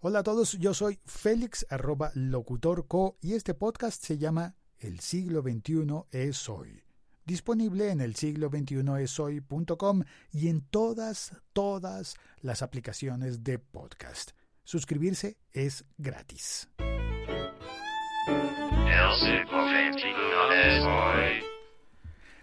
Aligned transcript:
Hola 0.00 0.20
a 0.20 0.22
todos, 0.22 0.56
yo 0.60 0.74
soy 0.74 1.00
Félix 1.06 1.66
arroba 1.70 2.12
locutorco 2.14 3.18
y 3.20 3.34
este 3.34 3.52
podcast 3.52 4.00
se 4.00 4.16
llama 4.16 4.54
El 4.78 5.00
siglo 5.00 5.42
XXI 5.42 6.04
es 6.12 6.48
hoy. 6.48 6.84
Disponible 7.24 7.90
en 7.90 8.00
el 8.00 8.14
siglo 8.14 8.48
XXI 8.48 8.84
es 9.02 9.18
hoy.com 9.18 10.04
y 10.30 10.50
en 10.50 10.60
todas, 10.60 11.36
todas 11.52 12.14
las 12.42 12.62
aplicaciones 12.62 13.42
de 13.42 13.58
podcast. 13.58 14.30
Suscribirse 14.62 15.36
es 15.52 15.84
gratis. 15.96 16.68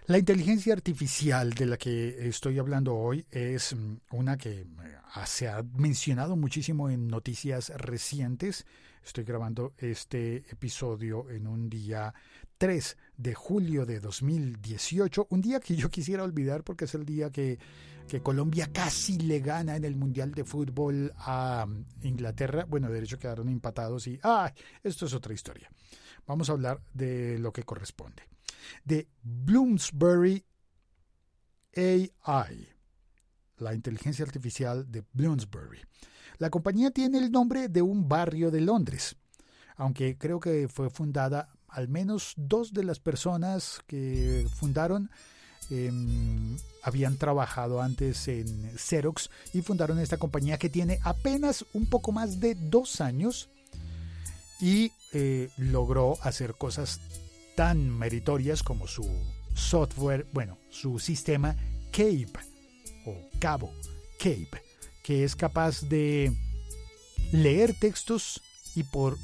La 0.07 0.19
inteligencia 0.19 0.73
artificial 0.73 1.53
de 1.53 1.65
la 1.65 1.77
que 1.77 2.27
estoy 2.27 2.59
hablando 2.59 2.93
hoy 2.95 3.25
es 3.31 3.75
mm, 3.75 3.95
una 4.11 4.37
que 4.37 4.61
eh, 4.61 4.65
se 5.25 5.47
ha 5.47 5.63
mencionado 5.63 6.35
muchísimo 6.35 6.91
en 6.91 7.07
noticias 7.07 7.69
recientes. 7.69 8.67
Estoy 9.03 9.23
grabando 9.23 9.73
este 9.79 10.45
episodio 10.51 11.27
en 11.31 11.47
un 11.47 11.71
día 11.71 12.13
3 12.59 12.97
de 13.17 13.33
julio 13.33 13.87
de 13.87 13.99
2018, 13.99 15.25
un 15.31 15.41
día 15.41 15.59
que 15.59 15.75
yo 15.75 15.89
quisiera 15.89 16.23
olvidar 16.23 16.63
porque 16.63 16.85
es 16.85 16.93
el 16.93 17.03
día 17.03 17.31
que, 17.31 17.57
que 18.07 18.21
Colombia 18.21 18.69
casi 18.71 19.17
le 19.17 19.39
gana 19.39 19.75
en 19.75 19.85
el 19.85 19.95
Mundial 19.95 20.33
de 20.33 20.43
Fútbol 20.43 21.13
a 21.17 21.65
mm, 21.67 22.05
Inglaterra. 22.05 22.65
Bueno, 22.65 22.91
de 22.91 22.99
hecho 22.99 23.17
quedaron 23.17 23.49
empatados 23.49 24.05
y 24.05 24.19
¡ah! 24.21 24.53
Esto 24.83 25.07
es 25.07 25.15
otra 25.15 25.33
historia. 25.33 25.67
Vamos 26.27 26.47
a 26.51 26.53
hablar 26.53 26.79
de 26.93 27.39
lo 27.39 27.51
que 27.51 27.63
corresponde 27.63 28.34
de 28.83 29.07
Bloomsbury 29.23 30.45
AI, 31.75 32.67
la 33.57 33.73
inteligencia 33.73 34.25
artificial 34.25 34.89
de 34.89 35.03
Bloomsbury. 35.13 35.79
La 36.37 36.49
compañía 36.49 36.91
tiene 36.91 37.17
el 37.17 37.31
nombre 37.31 37.69
de 37.69 37.81
un 37.81 38.07
barrio 38.07 38.51
de 38.51 38.61
Londres, 38.61 39.15
aunque 39.77 40.17
creo 40.17 40.39
que 40.39 40.67
fue 40.67 40.89
fundada 40.89 41.49
al 41.67 41.89
menos 41.89 42.33
dos 42.37 42.73
de 42.73 42.83
las 42.83 42.99
personas 42.99 43.81
que 43.87 44.47
fundaron 44.55 45.09
em, 45.69 46.57
habían 46.83 47.17
trabajado 47.17 47.81
antes 47.81 48.27
en 48.27 48.71
Xerox 48.77 49.29
y 49.53 49.61
fundaron 49.61 49.99
esta 49.99 50.17
compañía 50.17 50.57
que 50.57 50.69
tiene 50.69 50.99
apenas 51.03 51.65
un 51.73 51.87
poco 51.87 52.11
más 52.11 52.39
de 52.39 52.55
dos 52.55 53.01
años 53.01 53.49
y 54.61 54.91
eh, 55.11 55.49
logró 55.57 56.17
hacer 56.21 56.55
cosas 56.55 57.01
tan 57.55 57.89
meritorias 57.97 58.63
como 58.63 58.87
su 58.87 59.05
software, 59.53 60.27
bueno, 60.33 60.57
su 60.69 60.99
sistema 60.99 61.55
CAPE 61.91 62.39
o 63.05 63.15
Cabo 63.39 63.71
CAPE, 64.19 64.61
que 65.03 65.23
es 65.23 65.35
capaz 65.35 65.81
de 65.81 66.31
leer 67.31 67.73
textos 67.79 68.41
y 68.75 68.83
por 68.83 69.17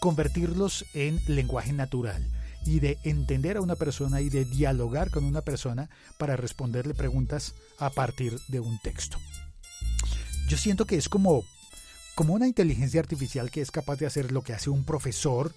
convertirlos 0.00 0.86
en 0.94 1.20
lenguaje 1.26 1.72
natural 1.72 2.26
y 2.66 2.80
de 2.80 2.98
entender 3.04 3.56
a 3.56 3.60
una 3.60 3.76
persona 3.76 4.20
y 4.20 4.28
de 4.28 4.44
dialogar 4.44 5.10
con 5.10 5.24
una 5.24 5.42
persona 5.42 5.88
para 6.18 6.36
responderle 6.36 6.94
preguntas 6.94 7.54
a 7.78 7.90
partir 7.90 8.38
de 8.48 8.60
un 8.60 8.78
texto. 8.80 9.18
Yo 10.48 10.56
siento 10.56 10.84
que 10.84 10.96
es 10.96 11.08
como, 11.08 11.44
como 12.14 12.34
una 12.34 12.48
inteligencia 12.48 13.00
artificial 13.00 13.50
que 13.50 13.60
es 13.60 13.70
capaz 13.70 13.96
de 13.96 14.06
hacer 14.06 14.32
lo 14.32 14.42
que 14.42 14.52
hace 14.52 14.68
un 14.68 14.84
profesor 14.84 15.54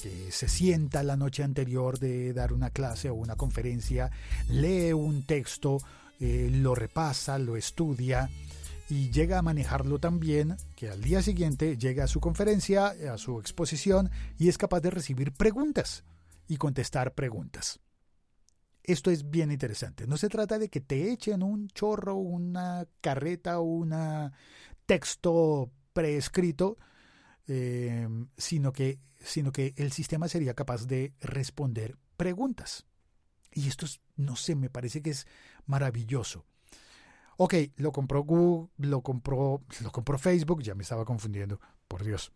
que 0.00 0.30
se 0.30 0.48
sienta 0.48 1.02
la 1.02 1.16
noche 1.16 1.42
anterior 1.42 1.98
de 1.98 2.32
dar 2.32 2.52
una 2.52 2.70
clase 2.70 3.10
o 3.10 3.14
una 3.14 3.36
conferencia, 3.36 4.10
lee 4.48 4.92
un 4.92 5.24
texto, 5.24 5.78
eh, 6.20 6.48
lo 6.52 6.74
repasa, 6.74 7.38
lo 7.38 7.56
estudia 7.56 8.30
y 8.88 9.10
llega 9.10 9.38
a 9.38 9.42
manejarlo 9.42 9.98
tan 9.98 10.20
bien 10.20 10.56
que 10.76 10.90
al 10.90 11.00
día 11.00 11.22
siguiente 11.22 11.78
llega 11.78 12.04
a 12.04 12.08
su 12.08 12.20
conferencia, 12.20 12.94
a 13.12 13.18
su 13.18 13.40
exposición 13.40 14.10
y 14.38 14.48
es 14.48 14.58
capaz 14.58 14.80
de 14.80 14.90
recibir 14.90 15.32
preguntas 15.32 16.04
y 16.48 16.56
contestar 16.56 17.14
preguntas. 17.14 17.80
Esto 18.82 19.10
es 19.10 19.30
bien 19.30 19.50
interesante. 19.50 20.06
No 20.06 20.18
se 20.18 20.28
trata 20.28 20.58
de 20.58 20.68
que 20.68 20.82
te 20.82 21.10
echen 21.10 21.42
un 21.42 21.68
chorro, 21.68 22.16
una 22.16 22.86
carreta 23.00 23.58
o 23.58 23.62
un 23.62 23.94
texto 24.84 25.70
preescrito, 25.94 26.76
eh, 27.48 28.08
sino, 28.36 28.72
que, 28.72 28.98
sino 29.20 29.52
que 29.52 29.74
el 29.76 29.92
sistema 29.92 30.28
sería 30.28 30.54
capaz 30.54 30.86
de 30.86 31.12
responder 31.20 31.96
preguntas. 32.16 32.86
Y 33.52 33.68
esto, 33.68 33.86
no 34.16 34.36
sé, 34.36 34.56
me 34.56 34.70
parece 34.70 35.02
que 35.02 35.10
es 35.10 35.26
maravilloso. 35.66 36.44
Ok, 37.36 37.54
lo 37.76 37.92
compró 37.92 38.22
Google, 38.22 38.68
lo 38.78 39.00
compró, 39.02 39.62
lo 39.82 39.92
compró 39.92 40.18
Facebook, 40.18 40.62
ya 40.62 40.74
me 40.74 40.82
estaba 40.82 41.04
confundiendo, 41.04 41.60
por 41.88 42.04
Dios. 42.04 42.32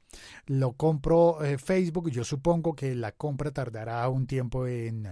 Lo 0.46 0.72
compró 0.72 1.44
eh, 1.44 1.58
Facebook, 1.58 2.10
yo 2.10 2.24
supongo 2.24 2.74
que 2.74 2.94
la 2.94 3.12
compra 3.12 3.50
tardará 3.50 4.08
un 4.08 4.26
tiempo 4.26 4.66
en, 4.66 5.08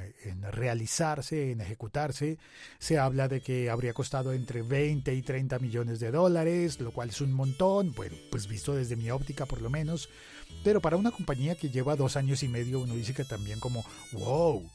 realizarse, 0.51 1.53
en 1.53 1.61
ejecutarse. 1.61 2.39
Se 2.79 2.99
habla 2.99 3.29
de 3.29 3.41
que 3.41 3.71
habría 3.71 3.93
costado 3.93 4.33
entre 4.33 4.63
20 4.63 5.15
y 5.15 5.23
30 5.23 5.59
millones 5.59 6.01
de 6.01 6.11
dólares, 6.11 6.81
lo 6.81 6.93
cual 6.93 7.11
es 7.11 7.21
un 7.21 7.33
montón, 7.33 7.93
bueno, 7.95 8.17
pues 8.31 8.47
visto 8.47 8.75
desde 8.75 8.97
mi 8.97 9.11
óptica 9.11 9.47
por 9.47 9.63
lo 9.63 9.71
menos. 9.71 10.09
Pero 10.65 10.81
para 10.81 10.97
una 10.97 11.11
compañía 11.11 11.57
que 11.57 11.71
lleva 11.71 11.97
dos 11.97 12.17
años 12.17 12.43
y 12.43 12.49
medio, 12.49 12.81
uno 12.81 12.95
dice 12.95 13.15
que 13.15 13.25
también 13.25 13.61
como, 13.61 13.85
wow, 14.13 14.69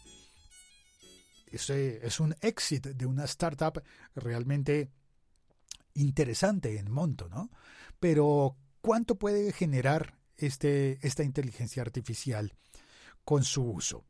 ese 1.51 2.05
es 2.05 2.19
un 2.19 2.35
exit 2.41 2.87
de 2.87 3.05
una 3.05 3.25
startup 3.25 3.81
realmente 4.15 4.89
interesante 5.93 6.77
en 6.77 6.91
monto, 6.91 7.29
¿no? 7.29 7.51
Pero 7.99 8.57
¿cuánto 8.81 9.15
puede 9.15 9.51
generar 9.51 10.17
este, 10.37 10.99
esta 11.05 11.23
inteligencia 11.23 11.81
artificial 11.81 12.53
con 13.23 13.43
su 13.43 13.63
uso? 13.63 14.03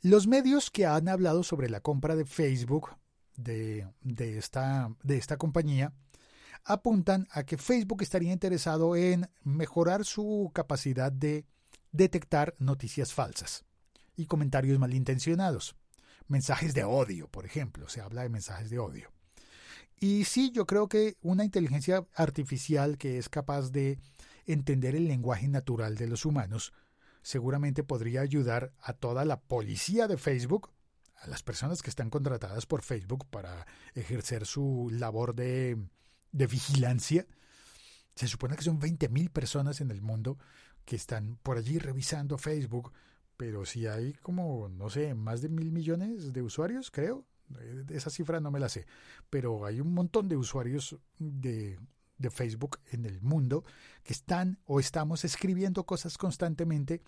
Los 0.00 0.26
medios 0.26 0.70
que 0.70 0.86
han 0.86 1.08
hablado 1.08 1.42
sobre 1.42 1.70
la 1.70 1.80
compra 1.80 2.14
de 2.14 2.24
Facebook 2.24 2.90
de, 3.36 3.88
de, 4.02 4.38
esta, 4.38 4.94
de 5.02 5.16
esta 5.16 5.36
compañía 5.36 5.92
apuntan 6.64 7.26
a 7.30 7.44
que 7.44 7.58
Facebook 7.58 8.02
estaría 8.02 8.32
interesado 8.32 8.96
en 8.96 9.28
mejorar 9.42 10.04
su 10.04 10.50
capacidad 10.54 11.12
de 11.12 11.44
detectar 11.92 12.54
noticias 12.58 13.12
falsas 13.12 13.64
y 14.16 14.26
comentarios 14.26 14.78
malintencionados. 14.78 15.76
Mensajes 16.26 16.74
de 16.74 16.84
odio, 16.84 17.28
por 17.28 17.44
ejemplo, 17.44 17.88
se 17.88 18.00
habla 18.00 18.22
de 18.22 18.30
mensajes 18.30 18.70
de 18.70 18.78
odio. 18.78 19.10
Y 19.98 20.24
sí, 20.24 20.50
yo 20.52 20.66
creo 20.66 20.88
que 20.88 21.16
una 21.22 21.44
inteligencia 21.44 22.06
artificial 22.14 22.98
que 22.98 23.18
es 23.18 23.28
capaz 23.28 23.70
de 23.70 23.98
entender 24.46 24.94
el 24.94 25.06
lenguaje 25.06 25.48
natural 25.48 25.96
de 25.96 26.08
los 26.08 26.24
humanos 26.26 26.72
seguramente 27.22 27.82
podría 27.82 28.20
ayudar 28.20 28.72
a 28.80 28.92
toda 28.92 29.24
la 29.24 29.40
policía 29.40 30.06
de 30.06 30.18
Facebook, 30.18 30.70
a 31.16 31.28
las 31.28 31.42
personas 31.42 31.80
que 31.80 31.88
están 31.88 32.10
contratadas 32.10 32.66
por 32.66 32.82
Facebook 32.82 33.26
para 33.30 33.66
ejercer 33.94 34.44
su 34.44 34.90
labor 34.92 35.34
de, 35.34 35.78
vigilancia. 36.32 37.26
Se 38.14 38.28
supone 38.28 38.56
que 38.56 38.62
son 38.62 38.80
20.000 38.80 39.30
personas 39.30 39.80
en 39.80 39.90
el 39.90 40.02
mundo 40.02 40.38
que 40.84 40.96
están 40.96 41.38
por 41.42 41.56
allí 41.56 41.78
revisando 41.78 42.36
Facebook 42.36 42.92
pero 43.36 43.64
si 43.64 43.86
hay 43.86 44.12
como, 44.14 44.68
no 44.68 44.90
sé, 44.90 45.14
más 45.14 45.42
de 45.42 45.48
mil 45.48 45.72
millones 45.72 46.32
de 46.32 46.42
usuarios, 46.42 46.90
creo. 46.90 47.24
Eh, 47.58 47.84
esa 47.90 48.10
cifra 48.10 48.40
no 48.40 48.50
me 48.50 48.60
la 48.60 48.68
sé, 48.68 48.86
pero 49.30 49.64
hay 49.64 49.80
un 49.80 49.92
montón 49.94 50.28
de 50.28 50.36
usuarios 50.36 50.96
de, 51.18 51.78
de 52.18 52.30
Facebook 52.30 52.80
en 52.90 53.04
el 53.04 53.20
mundo 53.22 53.64
que 54.02 54.12
están 54.12 54.58
o 54.66 54.80
estamos 54.80 55.24
escribiendo 55.24 55.84
cosas 55.84 56.18
constantemente. 56.18 57.02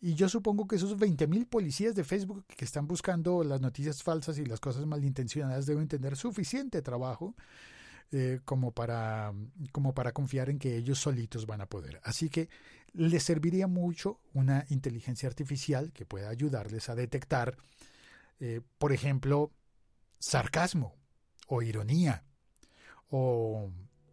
Y 0.00 0.14
yo 0.14 0.28
supongo 0.28 0.66
que 0.66 0.76
esos 0.76 0.96
20.000 0.96 1.46
policías 1.48 1.94
de 1.94 2.02
Facebook 2.02 2.44
que 2.46 2.64
están 2.64 2.88
buscando 2.88 3.44
las 3.44 3.60
noticias 3.60 4.02
falsas 4.02 4.36
y 4.38 4.44
las 4.44 4.58
cosas 4.58 4.84
malintencionadas 4.84 5.64
deben 5.64 5.86
tener 5.86 6.16
suficiente 6.16 6.82
trabajo 6.82 7.36
eh, 8.10 8.40
como, 8.44 8.72
para, 8.72 9.32
como 9.70 9.94
para 9.94 10.12
confiar 10.12 10.50
en 10.50 10.58
que 10.58 10.76
ellos 10.76 10.98
solitos 10.98 11.46
van 11.46 11.60
a 11.60 11.66
poder. 11.66 12.00
Así 12.02 12.28
que 12.28 12.48
les 12.92 13.22
serviría 13.22 13.68
mucho 13.68 14.20
una 14.34 14.66
inteligencia 14.68 15.28
artificial 15.28 15.92
que 15.92 16.04
pueda 16.04 16.28
ayudarles 16.28 16.88
a 16.88 16.94
detectar, 16.94 17.56
eh, 18.40 18.60
por 18.78 18.92
ejemplo, 18.92 19.50
sarcasmo 20.22 20.94
o 21.48 21.62
ironía 21.62 22.24
o, 23.10 23.72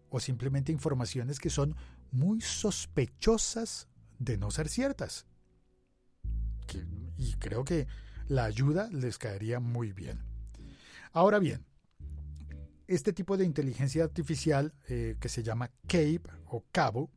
o 0.09 0.19
simplemente 0.19 0.71
informaciones 0.71 1.39
que 1.39 1.51
son 1.51 1.75
muy 2.11 2.41
sospechosas 2.41 3.87
de 4.17 4.37
no 4.37 4.51
ser 4.51 4.67
ciertas. 4.67 5.25
y 7.17 7.33
creo 7.35 7.63
que 7.63 7.87
la 8.27 8.45
ayuda 8.45 8.89
les 8.91 9.17
caería 9.17 9.59
muy 9.59 9.91
bien. 9.91 10.19
Ahora 11.11 11.39
bien, 11.39 11.65
este 12.87 13.13
tipo 13.13 13.37
de 13.37 13.45
inteligencia 13.45 14.03
artificial 14.03 14.73
eh, 14.87 15.15
que 15.19 15.29
se 15.29 15.43
llama 15.43 15.71
CAPE 15.87 16.23
o 16.47 16.63
Cabo 16.71 17.09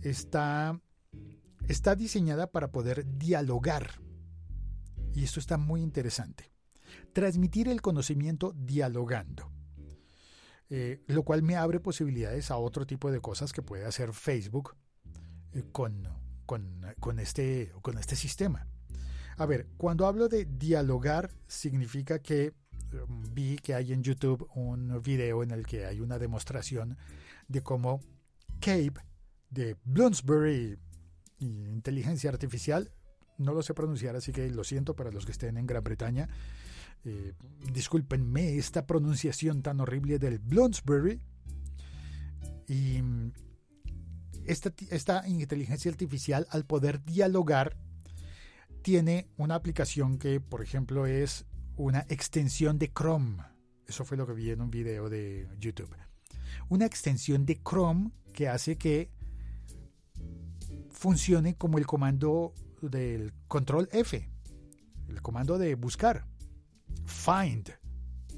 está, 0.00 0.80
está 1.68 1.94
diseñada 1.96 2.50
para 2.50 2.72
poder 2.72 3.06
dialogar. 3.18 4.00
Y 5.14 5.24
esto 5.24 5.40
está 5.40 5.56
muy 5.56 5.82
interesante. 5.82 6.51
Transmitir 7.12 7.68
el 7.68 7.80
conocimiento 7.80 8.54
dialogando. 8.56 9.50
Eh, 10.70 11.02
lo 11.06 11.22
cual 11.22 11.42
me 11.42 11.56
abre 11.56 11.80
posibilidades 11.80 12.50
a 12.50 12.56
otro 12.56 12.86
tipo 12.86 13.10
de 13.10 13.20
cosas 13.20 13.52
que 13.52 13.60
puede 13.60 13.84
hacer 13.84 14.14
Facebook 14.14 14.74
eh, 15.52 15.64
con, 15.70 16.08
con, 16.46 16.80
con, 16.98 17.18
este, 17.18 17.72
con 17.82 17.98
este 17.98 18.16
sistema. 18.16 18.66
A 19.36 19.46
ver, 19.46 19.66
cuando 19.76 20.06
hablo 20.06 20.28
de 20.28 20.46
dialogar, 20.46 21.30
significa 21.46 22.20
que 22.20 22.54
vi 23.32 23.56
que 23.56 23.74
hay 23.74 23.92
en 23.92 24.02
YouTube 24.02 24.48
un 24.54 25.00
video 25.02 25.42
en 25.42 25.50
el 25.50 25.66
que 25.66 25.86
hay 25.86 26.00
una 26.00 26.18
demostración 26.18 26.96
de 27.48 27.62
cómo 27.62 28.00
Cape 28.60 28.94
de 29.50 29.76
Bloomsbury 29.84 30.78
inteligencia 31.38 32.30
artificial, 32.30 32.92
no 33.38 33.52
lo 33.52 33.62
sé 33.62 33.74
pronunciar, 33.74 34.16
así 34.16 34.32
que 34.32 34.48
lo 34.50 34.64
siento 34.64 34.94
para 34.94 35.10
los 35.10 35.26
que 35.26 35.32
estén 35.32 35.56
en 35.56 35.66
Gran 35.66 35.82
Bretaña. 35.82 36.28
Eh, 37.04 37.32
discúlpenme 37.72 38.56
esta 38.56 38.86
pronunciación 38.86 39.62
tan 39.62 39.80
horrible 39.80 40.18
del 40.18 40.38
Bloomsbury. 40.38 41.20
Y 42.68 43.00
esta, 44.44 44.72
esta 44.90 45.26
inteligencia 45.28 45.90
artificial, 45.90 46.46
al 46.50 46.64
poder 46.64 47.02
dialogar, 47.04 47.76
tiene 48.82 49.28
una 49.36 49.54
aplicación 49.54 50.18
que, 50.18 50.40
por 50.40 50.62
ejemplo, 50.62 51.06
es 51.06 51.44
una 51.76 52.00
extensión 52.08 52.78
de 52.78 52.92
Chrome. 52.92 53.42
Eso 53.86 54.04
fue 54.04 54.16
lo 54.16 54.26
que 54.26 54.32
vi 54.32 54.50
en 54.50 54.60
un 54.60 54.70
video 54.70 55.08
de 55.08 55.48
YouTube. 55.58 55.94
Una 56.68 56.86
extensión 56.86 57.46
de 57.46 57.60
Chrome 57.62 58.10
que 58.32 58.48
hace 58.48 58.76
que 58.76 59.10
funcione 60.90 61.56
como 61.56 61.78
el 61.78 61.86
comando 61.86 62.54
del 62.80 63.32
control 63.48 63.88
F, 63.92 64.28
el 65.08 65.22
comando 65.22 65.58
de 65.58 65.74
buscar. 65.74 66.26
Find. 67.12 67.70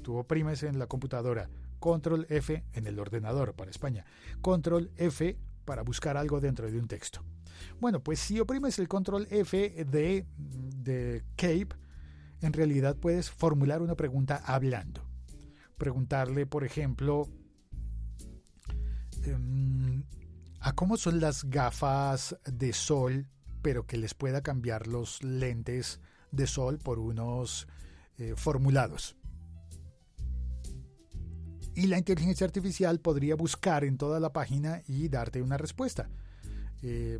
Tú 0.03 0.17
oprimes 0.17 0.61
en 0.63 0.77
la 0.77 0.87
computadora 0.87 1.49
control 1.79 2.27
F 2.29 2.63
en 2.73 2.87
el 2.87 2.99
ordenador 2.99 3.55
para 3.55 3.71
España. 3.71 4.05
Control 4.41 4.91
F 4.97 5.37
para 5.65 5.81
buscar 5.81 6.17
algo 6.17 6.39
dentro 6.41 6.69
de 6.69 6.77
un 6.77 6.87
texto. 6.87 7.23
Bueno, 7.79 8.01
pues 8.01 8.19
si 8.19 8.39
oprimes 8.39 8.77
el 8.79 8.87
control 8.87 9.27
F 9.31 9.85
de, 9.85 10.25
de 10.37 11.23
Cape, 11.35 11.69
en 12.41 12.53
realidad 12.53 12.95
puedes 12.95 13.31
formular 13.31 13.81
una 13.81 13.95
pregunta 13.95 14.41
hablando. 14.45 15.07
Preguntarle, 15.77 16.45
por 16.45 16.63
ejemplo, 16.63 17.27
em, 19.23 20.03
a 20.59 20.73
cómo 20.73 20.97
son 20.97 21.19
las 21.19 21.45
gafas 21.45 22.37
de 22.45 22.73
sol, 22.73 23.27
pero 23.61 23.85
que 23.85 23.97
les 23.97 24.13
pueda 24.13 24.41
cambiar 24.41 24.87
los 24.87 25.23
lentes 25.23 25.99
de 26.31 26.47
sol 26.47 26.79
por 26.79 26.99
unos 26.99 27.67
eh, 28.17 28.33
formulados. 28.35 29.15
Y 31.75 31.87
la 31.87 31.97
inteligencia 31.97 32.45
artificial 32.45 32.99
podría 32.99 33.35
buscar 33.35 33.83
en 33.83 33.97
toda 33.97 34.19
la 34.19 34.31
página 34.31 34.81
y 34.87 35.09
darte 35.09 35.41
una 35.41 35.57
respuesta. 35.57 36.09
Eh, 36.81 37.19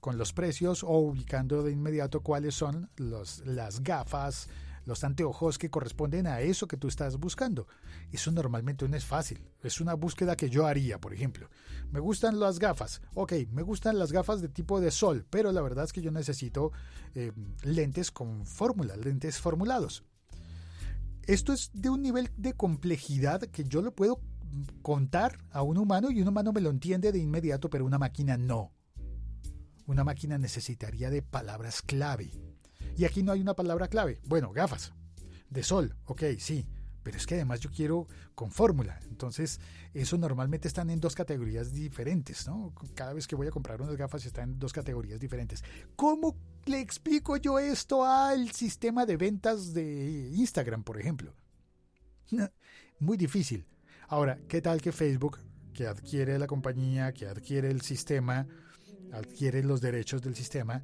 con 0.00 0.18
los 0.18 0.32
precios 0.32 0.82
o 0.82 0.98
ubicando 0.98 1.62
de 1.62 1.72
inmediato 1.72 2.20
cuáles 2.20 2.54
son 2.54 2.90
los, 2.96 3.46
las 3.46 3.82
gafas, 3.82 4.48
los 4.84 5.04
anteojos 5.04 5.56
que 5.56 5.70
corresponden 5.70 6.26
a 6.26 6.40
eso 6.40 6.66
que 6.66 6.76
tú 6.76 6.88
estás 6.88 7.16
buscando. 7.18 7.66
Eso 8.12 8.30
normalmente 8.32 8.88
no 8.88 8.96
es 8.96 9.04
fácil. 9.04 9.40
Es 9.62 9.80
una 9.80 9.94
búsqueda 9.94 10.36
que 10.36 10.50
yo 10.50 10.66
haría, 10.66 11.00
por 11.00 11.14
ejemplo. 11.14 11.48
Me 11.90 12.00
gustan 12.00 12.38
las 12.38 12.58
gafas. 12.58 13.00
Ok, 13.14 13.32
me 13.50 13.62
gustan 13.62 13.98
las 13.98 14.12
gafas 14.12 14.40
de 14.42 14.48
tipo 14.48 14.80
de 14.80 14.90
sol, 14.90 15.24
pero 15.30 15.52
la 15.52 15.62
verdad 15.62 15.84
es 15.84 15.92
que 15.92 16.02
yo 16.02 16.10
necesito 16.10 16.72
eh, 17.14 17.32
lentes 17.62 18.10
con 18.10 18.46
fórmula, 18.46 18.96
lentes 18.96 19.38
formulados. 19.38 20.04
Esto 21.26 21.52
es 21.52 21.70
de 21.72 21.88
un 21.90 22.02
nivel 22.02 22.30
de 22.36 22.52
complejidad 22.52 23.40
que 23.42 23.64
yo 23.64 23.80
lo 23.80 23.94
puedo 23.94 24.20
contar 24.82 25.38
a 25.50 25.62
un 25.62 25.78
humano 25.78 26.10
y 26.10 26.20
un 26.20 26.28
humano 26.28 26.52
me 26.52 26.60
lo 26.60 26.70
entiende 26.70 27.12
de 27.12 27.18
inmediato, 27.18 27.70
pero 27.70 27.84
una 27.84 27.98
máquina 27.98 28.36
no. 28.36 28.72
Una 29.86 30.04
máquina 30.04 30.38
necesitaría 30.38 31.10
de 31.10 31.22
palabras 31.22 31.82
clave. 31.82 32.30
Y 32.96 33.04
aquí 33.04 33.22
no 33.22 33.32
hay 33.32 33.40
una 33.40 33.54
palabra 33.54 33.88
clave. 33.88 34.20
Bueno, 34.26 34.52
gafas. 34.52 34.92
De 35.50 35.62
sol, 35.62 35.96
ok, 36.04 36.22
sí. 36.38 36.66
Pero 37.04 37.18
es 37.18 37.26
que 37.26 37.34
además 37.34 37.60
yo 37.60 37.70
quiero 37.70 38.08
con 38.34 38.50
fórmula. 38.50 38.98
Entonces, 39.10 39.60
eso 39.92 40.16
normalmente 40.18 40.66
están 40.66 40.90
en 40.90 41.00
dos 41.00 41.14
categorías 41.14 41.72
diferentes, 41.72 42.48
¿no? 42.48 42.72
Cada 42.94 43.12
vez 43.12 43.28
que 43.28 43.36
voy 43.36 43.46
a 43.46 43.50
comprar 43.50 43.80
unas 43.80 43.96
gafas 43.96 44.24
están 44.24 44.52
en 44.52 44.58
dos 44.58 44.72
categorías 44.72 45.20
diferentes. 45.20 45.62
¿Cómo 45.94 46.34
le 46.64 46.80
explico 46.80 47.36
yo 47.36 47.58
esto 47.58 48.04
al 48.04 48.50
sistema 48.52 49.04
de 49.04 49.18
ventas 49.18 49.74
de 49.74 50.30
Instagram, 50.34 50.82
por 50.82 50.98
ejemplo? 50.98 51.34
Muy 52.98 53.18
difícil. 53.18 53.66
Ahora, 54.08 54.38
¿qué 54.48 54.62
tal 54.62 54.80
que 54.80 54.90
Facebook, 54.90 55.38
que 55.74 55.86
adquiere 55.86 56.38
la 56.38 56.46
compañía, 56.46 57.12
que 57.12 57.26
adquiere 57.26 57.70
el 57.70 57.82
sistema, 57.82 58.46
adquiere 59.12 59.62
los 59.62 59.82
derechos 59.82 60.22
del 60.22 60.34
sistema, 60.34 60.82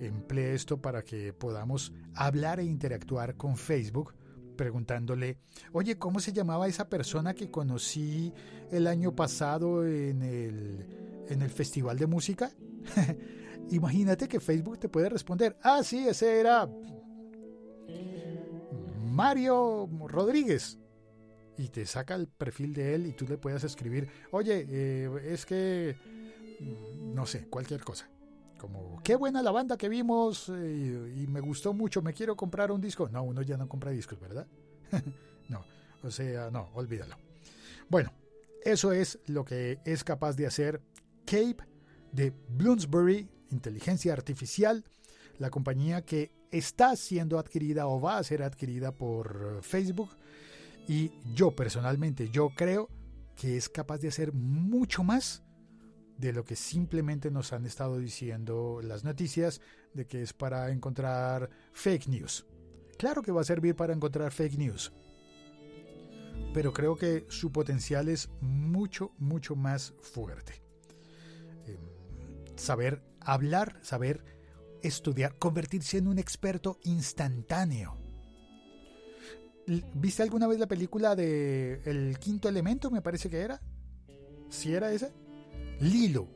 emplee 0.00 0.54
esto 0.54 0.80
para 0.80 1.02
que 1.02 1.32
podamos 1.32 1.92
hablar 2.14 2.58
e 2.58 2.64
interactuar 2.64 3.36
con 3.36 3.56
Facebook 3.56 4.14
preguntándole, 4.56 5.38
oye, 5.72 5.98
¿cómo 5.98 6.20
se 6.20 6.32
llamaba 6.32 6.68
esa 6.68 6.88
persona 6.88 7.34
que 7.34 7.50
conocí 7.50 8.32
el 8.70 8.86
año 8.86 9.14
pasado 9.14 9.86
en 9.86 10.22
el, 10.22 11.24
en 11.28 11.42
el 11.42 11.50
festival 11.50 11.98
de 11.98 12.06
música? 12.06 12.50
Imagínate 13.70 14.28
que 14.28 14.40
Facebook 14.40 14.78
te 14.78 14.88
puede 14.88 15.08
responder, 15.08 15.56
ah, 15.62 15.82
sí, 15.82 16.06
ese 16.06 16.40
era 16.40 16.68
Mario 19.00 19.88
Rodríguez. 20.06 20.78
Y 21.58 21.68
te 21.68 21.84
saca 21.84 22.14
el 22.14 22.28
perfil 22.28 22.72
de 22.72 22.94
él 22.94 23.06
y 23.06 23.12
tú 23.12 23.26
le 23.26 23.36
puedes 23.36 23.62
escribir, 23.62 24.08
oye, 24.30 24.66
eh, 24.68 25.10
es 25.24 25.44
que, 25.44 25.96
no 27.14 27.26
sé, 27.26 27.46
cualquier 27.48 27.84
cosa 27.84 28.08
como, 28.62 29.00
qué 29.02 29.16
buena 29.16 29.42
la 29.42 29.50
banda 29.50 29.76
que 29.76 29.88
vimos 29.88 30.48
eh, 30.48 31.14
y 31.16 31.26
me 31.26 31.40
gustó 31.40 31.74
mucho, 31.74 32.00
me 32.00 32.14
quiero 32.14 32.36
comprar 32.36 32.70
un 32.70 32.80
disco. 32.80 33.08
No, 33.08 33.24
uno 33.24 33.42
ya 33.42 33.56
no 33.56 33.68
compra 33.68 33.90
discos, 33.90 34.20
¿verdad? 34.20 34.46
no, 35.48 35.64
o 36.04 36.10
sea, 36.12 36.48
no, 36.52 36.70
olvídalo. 36.74 37.16
Bueno, 37.88 38.12
eso 38.64 38.92
es 38.92 39.18
lo 39.26 39.44
que 39.44 39.80
es 39.84 40.04
capaz 40.04 40.36
de 40.36 40.46
hacer 40.46 40.80
Cape 41.24 41.56
de 42.12 42.32
Bloomsbury, 42.50 43.28
inteligencia 43.50 44.12
artificial, 44.12 44.84
la 45.38 45.50
compañía 45.50 46.02
que 46.02 46.30
está 46.52 46.94
siendo 46.94 47.40
adquirida 47.40 47.88
o 47.88 48.00
va 48.00 48.18
a 48.18 48.22
ser 48.22 48.44
adquirida 48.44 48.92
por 48.92 49.58
Facebook. 49.62 50.10
Y 50.86 51.10
yo 51.34 51.50
personalmente, 51.56 52.30
yo 52.30 52.50
creo 52.54 52.88
que 53.34 53.56
es 53.56 53.68
capaz 53.68 53.98
de 53.98 54.06
hacer 54.06 54.32
mucho 54.32 55.02
más 55.02 55.42
de 56.22 56.32
lo 56.32 56.44
que 56.44 56.54
simplemente 56.54 57.32
nos 57.32 57.52
han 57.52 57.66
estado 57.66 57.98
diciendo 57.98 58.80
las 58.80 59.02
noticias 59.02 59.60
de 59.92 60.06
que 60.06 60.22
es 60.22 60.32
para 60.32 60.70
encontrar 60.70 61.50
fake 61.72 62.06
news. 62.06 62.46
Claro 62.96 63.22
que 63.22 63.32
va 63.32 63.40
a 63.40 63.44
servir 63.44 63.74
para 63.74 63.92
encontrar 63.92 64.30
fake 64.30 64.56
news, 64.56 64.92
pero 66.54 66.72
creo 66.72 66.94
que 66.94 67.26
su 67.28 67.50
potencial 67.50 68.08
es 68.08 68.30
mucho, 68.40 69.12
mucho 69.18 69.56
más 69.56 69.94
fuerte. 70.00 70.62
Em, 71.66 71.80
saber 72.54 73.02
hablar, 73.18 73.80
saber 73.82 74.24
estudiar, 74.80 75.36
convertirse 75.38 75.98
en 75.98 76.06
un 76.06 76.20
experto 76.20 76.78
instantáneo. 76.84 77.98
¿Viste 79.94 80.22
alguna 80.22 80.46
vez 80.46 80.60
la 80.60 80.68
película 80.68 81.16
de 81.16 81.82
El 81.84 82.16
Quinto 82.20 82.48
Elemento? 82.48 82.92
Me 82.92 83.02
parece 83.02 83.28
que 83.28 83.40
era. 83.40 83.60
¿Sí 84.50 84.72
era 84.72 84.92
ese? 84.92 85.21
Lilo, 85.82 86.28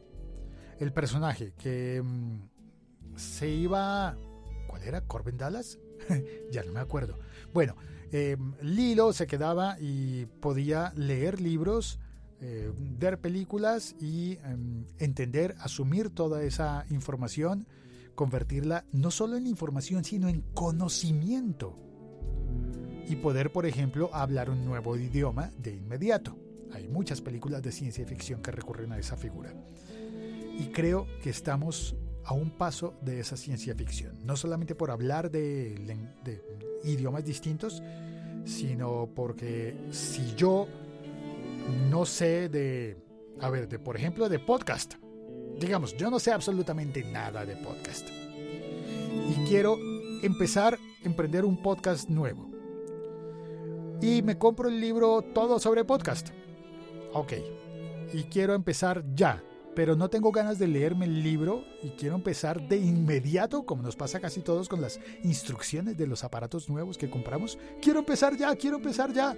el 0.81 0.93
personaje 0.93 1.53
que 1.57 2.03
mm, 2.03 3.17
se 3.17 3.49
iba... 3.49 4.19
¿Cuál 4.67 4.83
era? 4.83 5.03
¿Corbin 5.03 5.39
Dallas? 5.39 5.79
ya 6.51 6.65
no 6.65 6.73
me 6.73 6.81
acuerdo. 6.81 7.17
Bueno, 7.55 7.77
em, 8.11 8.55
Lilo 8.61 9.13
se 9.13 9.29
quedaba 9.29 9.77
y 9.81 10.27
podía 10.27 10.93
leer 10.97 11.41
libros, 11.41 12.01
eh, 12.41 12.73
ver 12.77 13.21
películas 13.21 13.95
y 14.01 14.39
em, 14.43 14.85
entender, 14.99 15.55
asumir 15.61 16.11
toda 16.11 16.43
esa 16.43 16.85
información, 16.91 17.69
convertirla 18.17 18.85
no 18.91 19.13
solo 19.13 19.37
en 19.37 19.47
información, 19.47 20.03
sino 20.03 20.29
en 20.29 20.41
conocimiento. 20.55 21.77
Y 23.09 23.15
poder, 23.15 23.53
por 23.53 23.65
ejemplo, 23.65 24.11
hablar 24.13 24.51
un 24.51 24.65
nuevo 24.65 24.97
idioma 24.97 25.53
de 25.57 25.77
inmediato. 25.77 26.37
Hay 26.73 26.89
muchas 26.89 27.21
películas 27.21 27.63
de 27.63 27.73
ciencia 27.73 28.07
ficción 28.07 28.43
que 28.43 28.51
recurren 28.51 28.93
a 28.93 28.99
esa 28.99 29.17
figura. 29.17 29.53
Y 30.59 30.67
creo 30.73 31.07
que 31.23 31.31
estamos 31.31 31.97
a 32.25 32.35
un 32.35 32.51
paso 32.51 32.95
de 33.03 33.21
esa 33.21 33.37
ciencia 33.37 33.75
ficción. 33.75 34.19
No 34.25 34.37
solamente 34.37 34.75
por 34.75 34.91
hablar 34.91 35.31
de, 35.31 35.75
idiomas 36.85 37.25
distintos, 37.25 37.83
sino 38.45 39.09
porque 39.15 39.77
si 39.91 40.35
yo 40.35 40.67
no 41.89 42.05
sé 42.05 42.49
de, 42.49 42.97
a 43.41 43.51
ver, 43.51 43.69
de 43.69 43.79
por 43.79 43.97
ejemplo 43.97 44.29
de 44.29 44.39
podcast, 44.39 44.95
digamos, 45.59 45.97
yo 45.97 46.11
no 46.11 46.19
sé 46.19 46.33
absolutamente 46.33 47.05
nada 47.05 47.45
de 47.45 47.57
podcast. 47.57 48.09
Y 48.09 49.49
quiero 49.49 49.79
empezar 50.23 50.75
a 50.75 51.07
emprender 51.07 51.45
un 51.45 51.63
podcast 51.63 52.09
nuevo. 52.09 52.51
Y 54.03 54.23
me 54.23 54.37
compro 54.37 54.69
el 54.69 54.81
libro 54.81 55.23
Todo 55.23 55.59
sobre 55.59 55.85
podcast. 55.85 56.31
Ok. 57.17 57.33
Y 58.13 58.25
quiero 58.25 58.55
empezar 58.55 59.05
ya 59.15 59.43
pero 59.77 59.95
no 59.95 60.09
tengo 60.09 60.33
ganas 60.33 60.59
de 60.59 60.69
leerme 60.69 61.05
el 61.05 61.23
libro 61.23 61.63
y 61.83 61.91
quiero 61.91 62.15
empezar 62.15 62.67
de 62.67 62.79
inmediato, 62.79 63.67
como 63.67 63.83
nos 63.83 63.95
pasa 63.95 64.21
casi 64.21 64.41
todos 64.41 64.71
con 64.71 64.81
las 64.81 64.99
instrucciones 65.23 65.99
de 65.99 66.07
los 66.07 66.25
aparatos 66.25 66.71
nuevos 66.71 66.97
que 66.97 67.11
compramos. 67.11 67.59
Quiero 67.83 67.99
empezar 67.99 68.39
ya, 68.39 68.57
quiero 68.57 68.79
empezar 68.79 69.13
ya. 69.13 69.37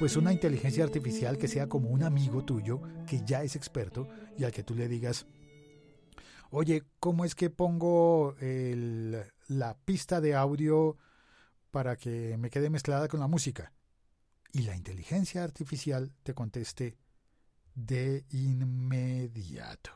Pues 0.00 0.16
una 0.16 0.32
inteligencia 0.32 0.82
artificial 0.82 1.38
que 1.38 1.46
sea 1.46 1.68
como 1.68 1.90
un 1.90 2.02
amigo 2.02 2.44
tuyo 2.44 2.82
que 3.06 3.22
ya 3.24 3.44
es 3.44 3.54
experto 3.54 4.08
y 4.36 4.42
al 4.42 4.50
que 4.50 4.64
tú 4.64 4.74
le 4.74 4.88
digas, 4.88 5.26
oye, 6.50 6.82
¿cómo 6.98 7.24
es 7.24 7.36
que 7.36 7.48
pongo 7.48 8.34
la 8.40 9.76
pista 9.84 10.20
de 10.20 10.34
audio 10.34 10.96
para 11.70 11.94
que 11.94 12.36
me 12.36 12.50
quede 12.50 12.68
mezclada 12.68 13.06
con 13.06 13.20
la 13.20 13.28
música? 13.28 13.72
Y 14.52 14.62
la 14.62 14.76
inteligencia 14.76 15.42
artificial 15.42 16.12
te 16.22 16.34
conteste, 16.34 16.98
de 17.74 18.26
inmediato. 18.30 19.90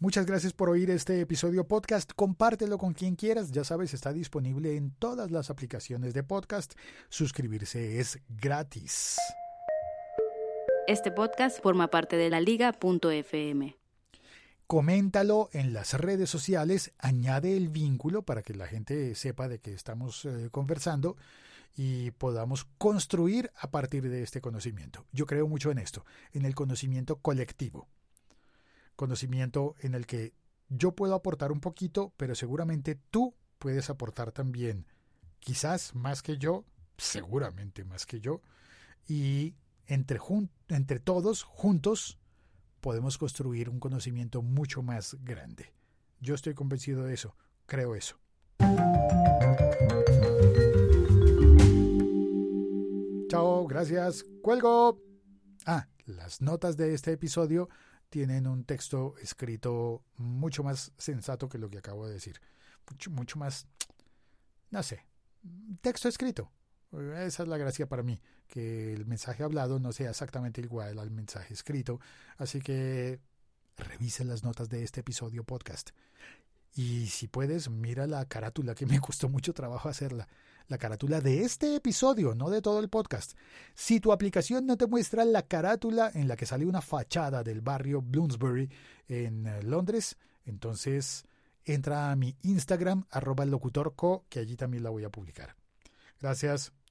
Muchas 0.00 0.26
gracias 0.26 0.52
por 0.52 0.68
oír 0.68 0.90
este 0.90 1.20
episodio 1.20 1.66
podcast. 1.66 2.12
Compártelo 2.14 2.76
con 2.76 2.92
quien 2.92 3.16
quieras. 3.16 3.50
Ya 3.50 3.64
sabes, 3.64 3.94
está 3.94 4.12
disponible 4.12 4.76
en 4.76 4.92
todas 4.92 5.30
las 5.30 5.48
aplicaciones 5.48 6.12
de 6.12 6.22
podcast. 6.22 6.74
Suscribirse 7.08 7.98
es 7.98 8.20
gratis. 8.28 9.16
Este 10.86 11.10
podcast 11.10 11.60
forma 11.62 11.88
parte 11.88 12.16
de 12.16 12.28
la 12.28 12.40
liga.fm 12.40 13.76
coméntalo 14.68 15.48
en 15.52 15.72
las 15.72 15.94
redes 15.94 16.28
sociales, 16.28 16.92
añade 16.98 17.56
el 17.56 17.70
vínculo 17.70 18.22
para 18.22 18.42
que 18.42 18.54
la 18.54 18.66
gente 18.66 19.14
sepa 19.14 19.48
de 19.48 19.60
que 19.60 19.72
estamos 19.72 20.26
eh, 20.26 20.50
conversando 20.52 21.16
y 21.74 22.10
podamos 22.12 22.66
construir 22.76 23.50
a 23.56 23.70
partir 23.70 24.08
de 24.10 24.22
este 24.22 24.42
conocimiento. 24.42 25.06
Yo 25.10 25.24
creo 25.24 25.48
mucho 25.48 25.70
en 25.70 25.78
esto, 25.78 26.04
en 26.34 26.44
el 26.44 26.54
conocimiento 26.54 27.16
colectivo. 27.16 27.88
Conocimiento 28.94 29.74
en 29.80 29.94
el 29.94 30.06
que 30.06 30.34
yo 30.68 30.92
puedo 30.92 31.14
aportar 31.14 31.50
un 31.50 31.60
poquito, 31.60 32.12
pero 32.18 32.34
seguramente 32.34 32.94
tú 33.10 33.34
puedes 33.58 33.88
aportar 33.88 34.32
también, 34.32 34.86
quizás 35.40 35.94
más 35.94 36.20
que 36.20 36.36
yo, 36.36 36.66
seguramente 36.98 37.84
más 37.84 38.04
que 38.04 38.20
yo, 38.20 38.42
y 39.06 39.54
entre, 39.86 40.20
entre 40.68 41.00
todos, 41.00 41.42
juntos, 41.42 42.18
podemos 42.80 43.18
construir 43.18 43.68
un 43.68 43.80
conocimiento 43.80 44.42
mucho 44.42 44.82
más 44.82 45.16
grande. 45.22 45.72
Yo 46.20 46.34
estoy 46.34 46.54
convencido 46.54 47.04
de 47.04 47.14
eso, 47.14 47.36
creo 47.66 47.94
eso. 47.94 48.18
Chao, 53.28 53.66
gracias, 53.66 54.24
cuelgo. 54.42 55.00
Ah, 55.66 55.86
las 56.06 56.40
notas 56.40 56.76
de 56.76 56.94
este 56.94 57.12
episodio 57.12 57.68
tienen 58.08 58.46
un 58.46 58.64
texto 58.64 59.14
escrito 59.20 60.02
mucho 60.16 60.64
más 60.64 60.92
sensato 60.96 61.48
que 61.48 61.58
lo 61.58 61.68
que 61.68 61.78
acabo 61.78 62.06
de 62.06 62.14
decir. 62.14 62.40
Mucho, 62.90 63.10
mucho 63.10 63.38
más, 63.38 63.66
no 64.70 64.82
sé, 64.82 65.04
texto 65.82 66.08
escrito. 66.08 66.50
Esa 66.92 67.42
es 67.42 67.48
la 67.48 67.58
gracia 67.58 67.86
para 67.86 68.02
mí, 68.02 68.20
que 68.46 68.94
el 68.94 69.04
mensaje 69.04 69.42
hablado 69.42 69.78
no 69.78 69.92
sea 69.92 70.10
exactamente 70.10 70.62
igual 70.62 70.98
al 70.98 71.10
mensaje 71.10 71.52
escrito. 71.52 72.00
Así 72.38 72.60
que 72.60 73.20
revise 73.76 74.24
las 74.24 74.42
notas 74.42 74.68
de 74.68 74.82
este 74.82 75.00
episodio 75.00 75.44
podcast. 75.44 75.90
Y 76.74 77.06
si 77.08 77.28
puedes, 77.28 77.70
mira 77.70 78.06
la 78.06 78.24
carátula, 78.26 78.74
que 78.74 78.86
me 78.86 79.00
costó 79.00 79.28
mucho 79.28 79.52
trabajo 79.52 79.88
hacerla. 79.88 80.28
La 80.68 80.78
carátula 80.78 81.20
de 81.20 81.42
este 81.44 81.76
episodio, 81.76 82.34
no 82.34 82.50
de 82.50 82.60
todo 82.60 82.80
el 82.80 82.88
podcast. 82.88 83.32
Si 83.74 84.00
tu 84.00 84.12
aplicación 84.12 84.66
no 84.66 84.76
te 84.76 84.86
muestra 84.86 85.24
la 85.24 85.42
carátula 85.42 86.10
en 86.14 86.28
la 86.28 86.36
que 86.36 86.46
sale 86.46 86.66
una 86.66 86.82
fachada 86.82 87.42
del 87.42 87.62
barrio 87.62 88.02
Bloomsbury 88.02 88.70
en 89.08 89.46
eh, 89.46 89.62
Londres, 89.62 90.16
entonces 90.44 91.24
entra 91.64 92.10
a 92.10 92.16
mi 92.16 92.36
Instagram, 92.42 93.04
arroba 93.10 93.46
locutorco, 93.46 94.24
que 94.28 94.40
allí 94.40 94.56
también 94.56 94.82
la 94.82 94.90
voy 94.90 95.04
a 95.04 95.10
publicar. 95.10 95.56
Gracias. 96.20 96.77